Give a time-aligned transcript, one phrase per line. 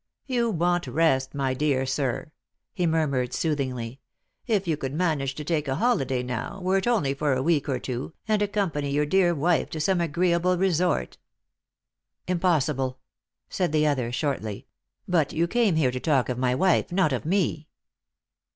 [0.25, 2.31] "You want rest, my dear sir,"
[2.73, 3.99] he murmured soothingly."
[4.57, 7.69] If yon could manage to take a holiday now, were it only for a week
[7.69, 11.19] or two, and accompany your dear wife to some agreeable resort
[12.27, 12.97] ""Impossible,"
[13.47, 14.65] said the other shortly."
[15.07, 17.67] But you came here to talk of my wife, not of me."